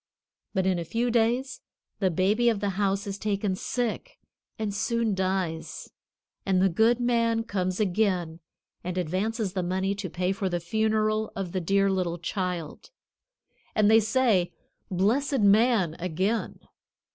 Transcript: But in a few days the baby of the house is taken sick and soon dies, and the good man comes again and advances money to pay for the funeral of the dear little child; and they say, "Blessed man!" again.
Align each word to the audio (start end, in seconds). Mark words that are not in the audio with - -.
But 0.55 0.65
in 0.65 0.79
a 0.79 0.83
few 0.83 1.11
days 1.11 1.61
the 1.99 2.09
baby 2.09 2.49
of 2.49 2.59
the 2.59 2.71
house 2.71 3.05
is 3.05 3.19
taken 3.19 3.53
sick 3.55 4.17
and 4.57 4.73
soon 4.73 5.13
dies, 5.13 5.91
and 6.43 6.59
the 6.59 6.69
good 6.69 6.99
man 6.99 7.43
comes 7.43 7.79
again 7.79 8.39
and 8.83 8.97
advances 8.97 9.55
money 9.55 9.93
to 9.93 10.09
pay 10.09 10.31
for 10.31 10.49
the 10.49 10.59
funeral 10.59 11.31
of 11.35 11.51
the 11.51 11.61
dear 11.61 11.87
little 11.91 12.17
child; 12.17 12.89
and 13.75 13.91
they 13.91 13.99
say, 13.99 14.51
"Blessed 14.89 15.41
man!" 15.41 15.95
again. 15.99 16.61